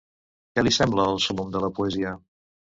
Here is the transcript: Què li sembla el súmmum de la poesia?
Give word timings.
Què 0.55 0.63
li 0.63 0.71
sembla 0.77 1.05
el 1.13 1.21
súmmum 1.27 1.55
de 1.59 1.63
la 1.69 1.73
poesia? 1.81 2.19